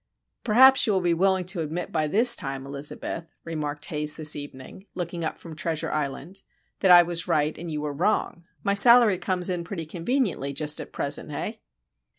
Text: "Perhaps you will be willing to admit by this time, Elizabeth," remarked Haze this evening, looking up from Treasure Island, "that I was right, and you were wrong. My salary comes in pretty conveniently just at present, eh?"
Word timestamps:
"Perhaps 0.43 0.87
you 0.87 0.93
will 0.93 1.01
be 1.01 1.13
willing 1.13 1.45
to 1.45 1.61
admit 1.61 1.91
by 1.91 2.07
this 2.07 2.35
time, 2.35 2.65
Elizabeth," 2.65 3.27
remarked 3.43 3.85
Haze 3.85 4.15
this 4.15 4.35
evening, 4.35 4.87
looking 4.95 5.23
up 5.23 5.37
from 5.37 5.55
Treasure 5.55 5.91
Island, 5.91 6.41
"that 6.79 6.89
I 6.89 7.03
was 7.03 7.27
right, 7.27 7.55
and 7.55 7.71
you 7.71 7.81
were 7.81 7.93
wrong. 7.93 8.45
My 8.63 8.73
salary 8.73 9.19
comes 9.19 9.47
in 9.47 9.63
pretty 9.63 9.85
conveniently 9.85 10.53
just 10.53 10.81
at 10.81 10.91
present, 10.91 11.29
eh?" 11.31 11.57